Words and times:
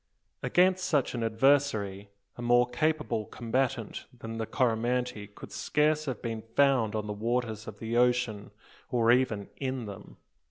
Against 0.41 0.83
such 0.85 1.13
an 1.13 1.21
adversary 1.21 2.09
a 2.35 2.41
more 2.41 2.67
capable 2.67 3.25
combatant 3.25 4.07
than 4.17 4.39
the 4.39 4.47
Coromantee 4.47 5.27
could 5.27 5.51
scarce 5.51 6.05
have 6.05 6.23
been 6.23 6.41
found 6.55 6.95
on 6.95 7.05
the 7.05 7.13
waters 7.13 7.67
of 7.67 7.77
the 7.77 7.95
ocean, 7.97 8.49
or 8.89 9.11
even 9.11 9.49
in 9.57 9.85
them. 9.85 10.17